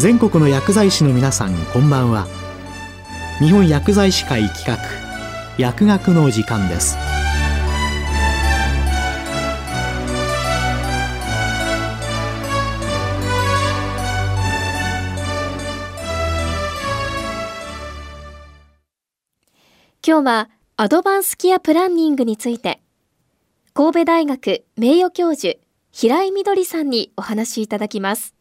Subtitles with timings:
[0.00, 2.26] 全国の薬剤師の皆さんこんばんは。
[3.38, 4.78] 日本薬剤師会企画
[5.58, 6.96] 薬学の時間です。
[20.02, 20.48] 今日は
[20.78, 22.80] アドバンスケアプランニングについて
[23.74, 25.58] 神戸大学名誉教授
[25.92, 28.39] 平井みどりさんにお話しいただきます。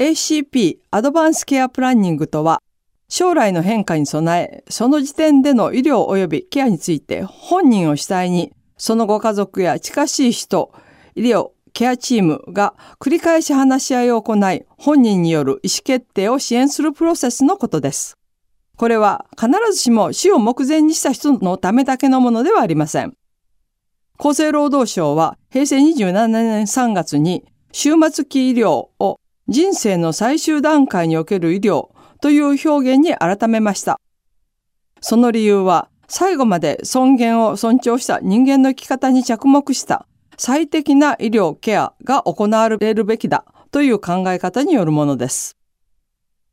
[0.00, 2.62] ACP アドバンスケアプランニングとは
[3.10, 10.72] 将来の変化に備えその時点での医療及びケアについて本人を主体にそのご家族や近しい人
[11.14, 18.16] 医療ケアチームが繰り返し話し合いを行い本人による意思決定を支援するプロセスのことです。
[18.76, 23.14] これは必ずしも死を目前にした人のためだけのものではありません。
[24.18, 29.20] 厚生労働省は平成27年3月に終末期医療を
[29.50, 31.88] 人生の最終段階における医療
[32.20, 34.00] という表現に改めました。
[35.00, 40.06] その理由は最後まで尊厳を尊重した人間の生き方に着目した
[40.36, 45.56] 最適な医療ケアが行われるべきだという考え方によるものです。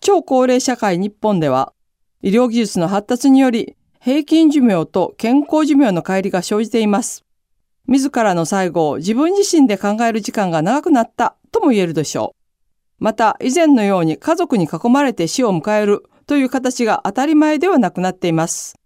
[0.00, 1.74] 超高齢社会日本では
[2.22, 7.26] 医療技術の発達により平均寿命と健康寿命の乖離が生じています。
[7.88, 12.35] 自らの最後を自分自身で考える時間が長くなったとも言えるでしょう。
[12.98, 18.76] また以前のように家族に囲まれて死を迎えるという形が当たり前ではなくなっています。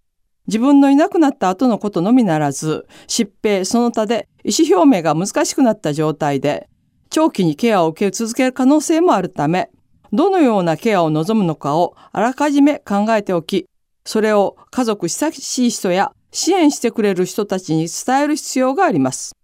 [0.47, 6.69] 自分のいなくなった後のことのみならず、疾病その他で意思表明が難しくなった状態で、
[7.09, 9.71] 長期にケアを受け続ける可能性もあるため、
[10.13, 13.67] どのようなケアを望むのかをあらかじめ考えておき、
[14.05, 19.37] それを家族親しい人や支援してくれる人たちに伝える必要があります。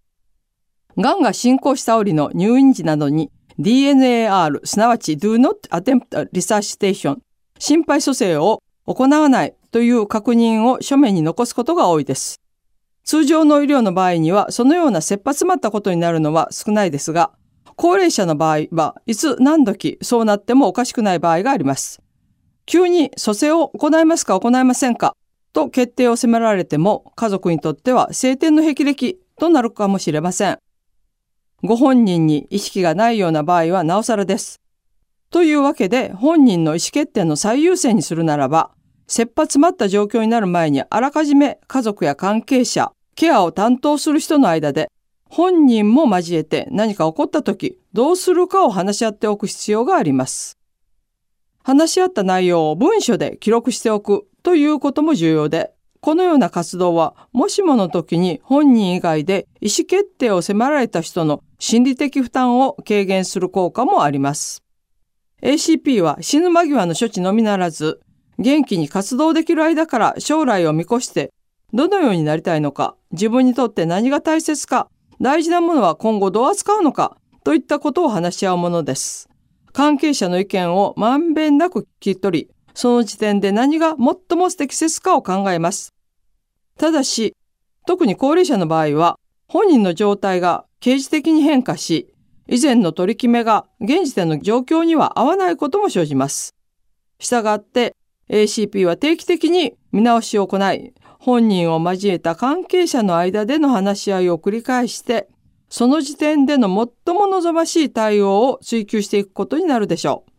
[0.97, 7.17] がんが進行した折の入院時などに DNAR、すなわち Do Not Attempt Resuscitation、
[7.57, 12.39] 心肺蘇生を行わないという確認を書面に残すことが多いです。
[13.03, 17.31] 通常の医療の場合にはそのような切羽詰まったことになるのは少ないですが、
[17.75, 22.01] 高齢者の場合はいつ何時そうなってもおかしくない場合があります。
[22.65, 25.15] 急に蘇生を行いますか行いませんか
[25.53, 30.59] と決定を迫られても家族にとっては晴天の霹靂となるかもしれません。
[31.63, 34.61] ご本人に意識がないような場合はなおさらです。
[35.31, 38.71] というわけで本人の意思決定の最優先にするならば、
[39.07, 44.91] 切羽詰まった状況になる前にあらかじめ家族や関係者、ケアを担当する人の間で
[45.29, 50.57] 本人も交えて何か起こった時どうするかを話し合っておく必要があります。
[51.63, 64.63] 話し合った内容を文書で記録しておくということも重要で、このような活動はもしもの時に本人以外で意思決定を迫られた人の心理的負担を軽減する効果もあります。
[65.41, 67.99] ACP は死ぬ間際の処置のみならず、
[68.39, 71.31] 元気に活動できる間から将来を見越して
[71.73, 79.29] どのようになりたいのか、自分にとって何が大切か大事なものは今後どう扱うのかといったことを話し合うものです。
[79.73, 85.95] 関係者の意見をまんべんなく聞き取り、その時点で何が最も適切かを考えます。
[86.77, 87.35] ただし、
[87.87, 89.17] 特に高齢者の場合は、
[89.47, 92.13] 本人の状態が刑事的に変化し、
[92.47, 96.53] 以前の取り決めが現時点の状況には合わないことも生じます。
[97.17, 97.95] したがって
[98.29, 105.27] ACP は定期的に見直しを行い、本人を交えた関係者の間での話し合いを繰り返して、
[105.67, 110.36] その時点での最も望ましい対応を追求していくことになるでしょう。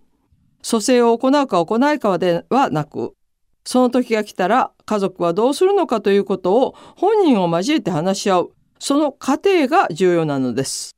[0.63, 3.15] 蘇生を行うか行ないかではなく、
[3.65, 10.95] その時が来たら家族はどうするのかということを本人を交えて話し合う、その過程が重要なのです。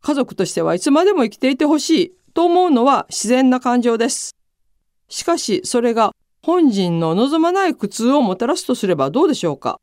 [0.00, 4.36] 家族としてはいつまでも生きていてほしいと思うのは自然な感情です。
[5.08, 9.80] しかしそれが本人の望まない苦痛をもたらすとすればどうでしょうか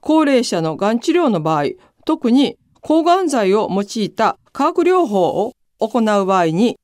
[0.00, 1.64] 高齢者のがん治療の場合、
[2.06, 6.78] 特に抗がん剤を用いた化学療法を行う場合に、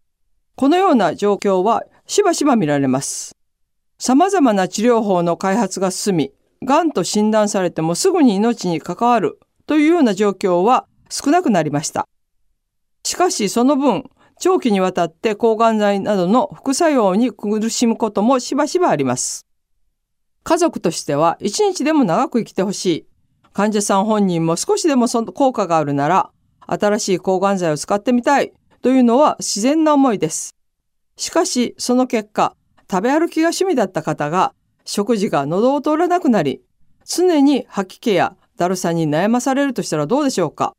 [0.58, 3.36] このような状況はしばしば見られます。
[3.98, 6.32] 様々な治療法の開発が進み、
[6.64, 12.08] がんと診断されてもすぐに命に関わるというような状況は少なくなりました。
[13.04, 14.04] しかしその分、
[14.40, 19.46] 長期にわたって抗がん剤などの副作用に苦しむこともしばしばあります。
[20.42, 23.06] 家族としては一日でも長く生きてほしい。
[23.52, 26.30] 患者さん本人も少しでもその効果があるなら、
[26.66, 28.54] 新しい抗がん剤を使ってみたい
[28.86, 30.54] というのは自然な思いです。
[31.16, 32.54] しかし、その結果、
[32.88, 34.54] 食べ歩きが趣味だった方が、
[34.84, 36.62] 食事が喉を通らなくなり、
[37.04, 40.76] 常に吐き気やだるさに悩まされるとしたらどうでしょうか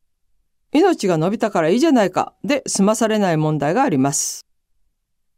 [0.71, 4.45] 命が伸びたからいいじゃないかで済まされない問題があります。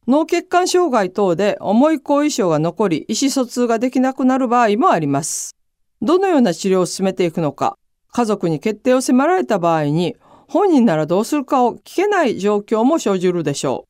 [0.08, 5.56] 脳血管障害等で重い後遺症が残り意思疎通ができなくなる場合もあります。
[6.04, 7.80] どのような治療を進めていくのか、
[8.12, 10.18] 家族に決定を迫られた場合に
[10.50, 13.86] 本人ならどうするかを聞けない状況も生じるでしょ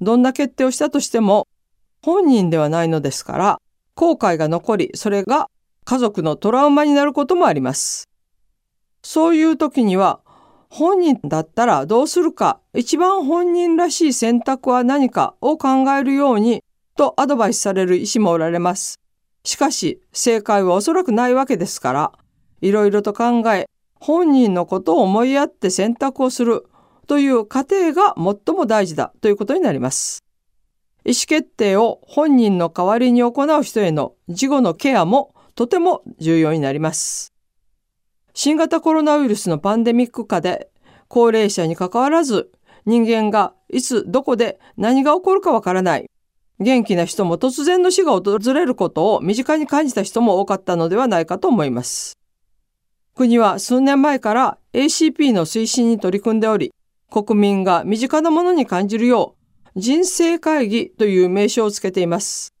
[0.00, 0.04] う。
[0.04, 1.46] どんな決定をしたとしても
[2.02, 3.60] 本人ではないのですから
[3.94, 5.48] 後悔が残りそれが
[5.84, 8.08] 家族のトラウマになることもあります。
[9.04, 10.20] そういう時には
[10.68, 16.64] 本人だったらどうするか、一番本人らしい選択は何かを考えるように
[16.96, 18.98] とアドバイスされる医師もおられます。
[19.44, 22.12] しかし、正解はおそらくないわけですから、
[22.62, 23.68] いろいろと考え、
[24.04, 26.66] 本人のことを思いやって選択をする
[27.06, 30.24] という過程が最も大事だということになります。
[31.04, 37.32] 意思決定を本人の代わりに行う人への事後のケアもとても重要になります。
[38.34, 40.68] 新型コロナウイルスのパンデミック下で
[41.06, 42.50] 高齢者に関わらず
[42.86, 46.10] 人間がいつどこで何が起こるかわからない。
[46.58, 52.18] 元気な人も突然の死が訪れることを身近に感じた人も多かったのではないかと思います。
[53.14, 56.72] 国は数年前から ACP の推進に取り組んでおり、
[57.10, 59.36] 国民が身近なものに感じるよ
[59.76, 62.54] う人生会議という名称をつけています。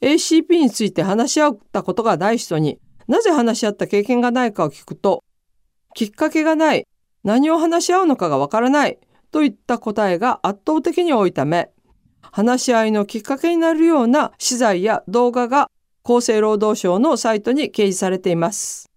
[0.00, 2.78] ACP について話し合ったことがない人に
[3.08, 5.24] なぜ話し合った経験がないかを聞くと、
[5.94, 6.86] きっかけがない、
[7.24, 8.98] 何を話し合うのかがわからない
[9.32, 11.70] といった答えが圧倒的に多いため、
[12.20, 15.68] 話し合いのきっかけになるような資材や動画が
[16.04, 18.88] 厚生労働省のサイトに掲示されています。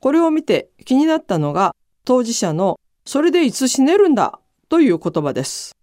[0.00, 1.74] これを見て気になったのが
[2.04, 5.76] 当事者のそれでいつ死ねるんだという言葉です。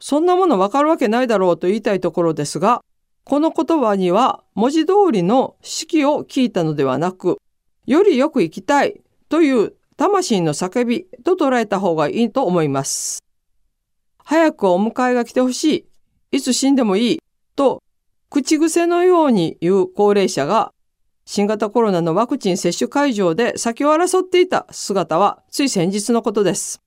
[0.00, 2.82] そんなものわかるわけないだろうと言いたいところですが、
[3.24, 7.38] この言葉には文字通りの式を聞いたのではなく、
[7.86, 13.22] よりよく生きたいという魂の叫びと捉えた方がいいと思います。
[14.24, 15.88] 早くお迎えが来てほし
[16.32, 17.22] い、いつ死んでもいい
[17.56, 17.82] と
[18.30, 20.72] 口癖のように言う高齢者が
[21.30, 26.80] 新型コロナのワクチン接種会場で先を争っていた姿はつい先日のことです。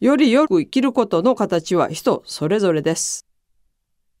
[0.00, 3.24] よりよく生きることの形は人それぞれです。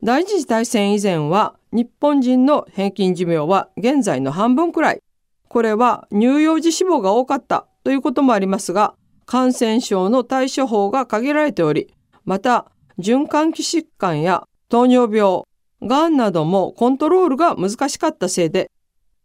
[0.02, 5.02] 第一次大戦以前は日本人の平均寿命は現在の半分くらい。
[5.50, 8.94] これは乳幼児死亡が多かったということもありますが、
[9.26, 11.92] 感染症の対処法が限られており、
[12.24, 15.42] また循環器疾患や糖尿病、
[15.82, 18.70] がんなどもコントロールが難しかったせいで、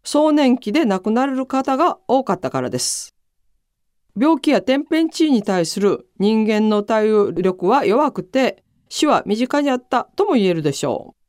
[0.04, 3.16] 壮年期で亡くなれる方が多かったからです。
[4.20, 11.24] 病気や天変地異に対する人間の対応力は弱くて、死は身近にあったとも言えるでしょう。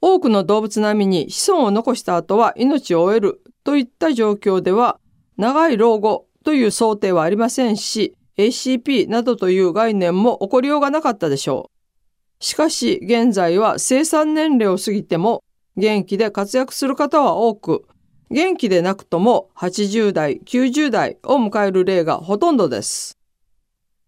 [0.00, 5.00] 多くの動物並みに子孫を残した後は命を終えるといった状況では
[5.36, 11.70] 長い老後という想定はありませんし ACP などという概念も起こりようがなかったでしょ
[12.40, 12.44] う。
[12.44, 15.42] しかし現在は生産年齢を過ぎても
[15.78, 17.86] 元気で活躍する方は多く
[18.30, 23.16] 元気でなくとも80代90代を迎える例がほとんどです。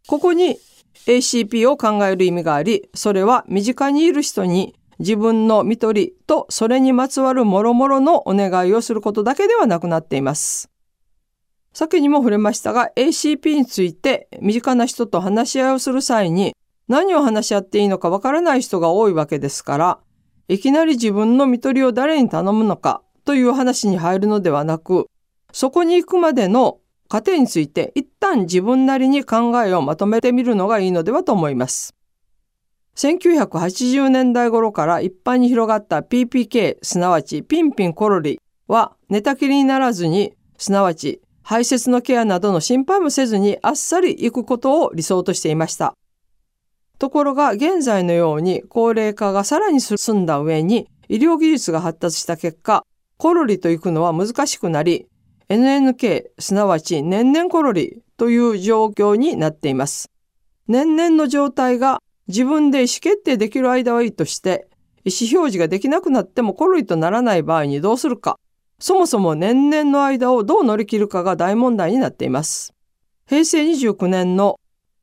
[0.09, 0.59] ここに
[1.07, 10.69] ACP を考える意味があり、それは身近にいる人に自分の見取りとそれにまつわる諸々のお願いをすることだけではなくなっています。
[11.73, 16.53] 先にも触れましたが ACP について身近な人と話し合いをする際に
[16.89, 19.99] 何を話し合っていいのかわからない人が多いわけですから、
[20.51, 25.07] いきなり自分の見取りを誰に頼むのかという話に入るのではなく、
[25.53, 31.95] そこに行くまでの過程について一旦自分なりに考えをまとめてみるのがいいのではと思います。
[32.97, 45.95] 1980年代頃から一般に広がった PPK すなわちピンピンコロリは寝たきりにならずにすなわち排泄のケアなどの心配もせずにあっさり行くことを理想としていました。
[47.01, 52.85] ところが現在のように高齢化がさらに進んだ上に医療技術が発達した結果
[53.17, 55.07] コロリと行くのは難しくなり
[55.49, 60.11] NNK すなわち年々コロリという状況になっています。
[60.69, 64.69] 年々の状態が自分で意思決定できる間はいいとして
[65.03, 68.39] 意思表示ができなくなってもコロリとならない場合にどうするか
[68.79, 72.75] そもそも年々の間をどう乗り切るかが大問題になっています。
[73.27, 74.60] 平成29年の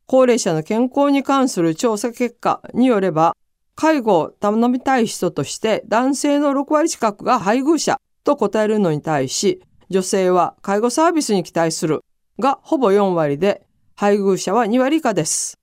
[0.07, 3.35] 高齢者の健康に関する調査結果によれば
[3.75, 12.01] 介護を頼みたい人として男性の6割近くが配偶者と答えるのに対し女性は介護サービスに期待する
[12.39, 13.63] がほぼ4割で、
[13.95, 15.57] 配偶者は2割以下です。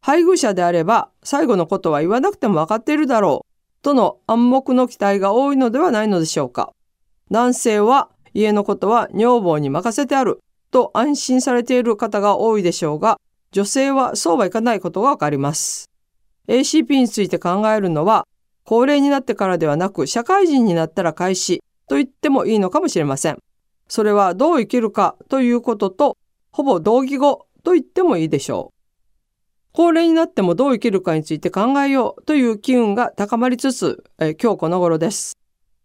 [0.00, 6.72] 配偶者であれば最後のことは言わなくても分かっているだろうとの暗黙の期待が多いのではないのでしょうか。
[7.30, 13.18] 男性は家のことは女房に任せてあると安心されている方が多いでしょうが、
[13.54, 15.88] 女性はそうはいかないことがわかります。
[16.48, 18.26] ACP について考えるのは、
[18.64, 23.38] 高齢になってからではなく、社会人になったら開始と言ってもいいのかもしれません。
[23.86, 26.16] それはどう生きるかということと、
[26.50, 28.74] ほぼ同義語と言ってもいいでしょう。
[29.72, 35.38] 高齢になってもどう生きるかについて考えようという機運が高まりつつ、え今日この頃です。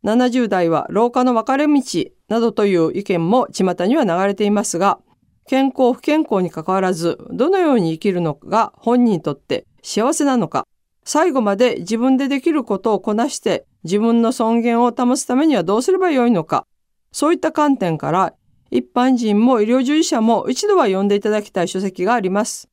[0.03, 1.83] 70代は廊下の分かれ道
[2.29, 4.99] などという意見も巷には流れていますが、
[5.49, 10.67] 健康不健康にかかわらず、どのように生きるのが本人にとって幸せなのか、
[11.03, 16.67] 最後まで自分でできることをこなして自分の尊厳を保つためにはどうすればよいのか、
[17.11, 18.35] そういった観点から
[18.69, 22.69] 一般人も医療従事者も一度は読んでいただきたい書籍があります。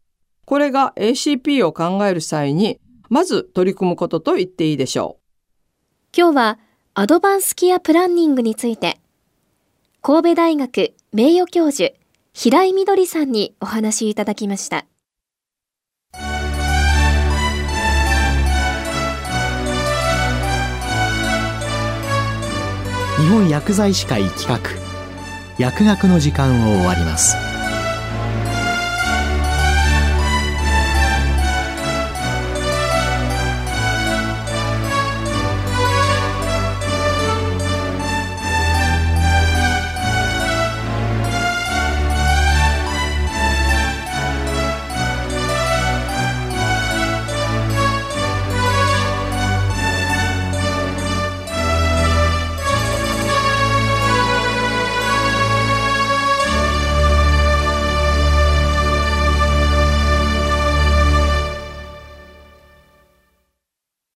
[0.45, 5.18] これが ACP を考える際に、まず取り組むことと言っていいでしょう。
[6.15, 6.59] 今日は
[6.95, 8.99] アドバンスケアプランニングについて、
[10.01, 11.93] 神戸大学名誉教授、
[12.33, 14.85] 平井みどりさんにお話いただきました。
[23.17, 24.59] 日本薬剤師会企画。
[25.59, 27.48] 薬学の時間を終わります。